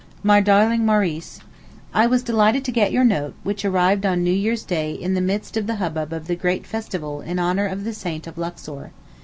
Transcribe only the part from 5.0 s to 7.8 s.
the midst of the hubbub of the great festival in honour